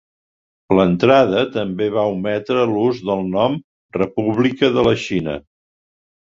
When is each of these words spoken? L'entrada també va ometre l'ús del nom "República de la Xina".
L'entrada 0.77 1.43
també 1.57 1.89
va 1.95 2.05
ometre 2.13 2.63
l'ús 2.71 3.03
del 3.11 3.21
nom 3.37 3.59
"República 3.99 4.73
de 4.79 4.87
la 4.89 4.97
Xina". 5.05 5.39